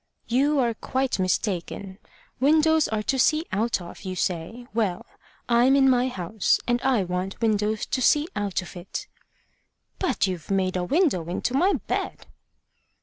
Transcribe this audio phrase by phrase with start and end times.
[0.27, 1.99] "You are quite mistaken.
[2.39, 4.65] Windows are to see out of, you say.
[4.73, 5.05] Well,
[5.47, 9.05] I'm in my house, and I want windows to see out of it."
[9.99, 12.25] "But you've made a window into my bed."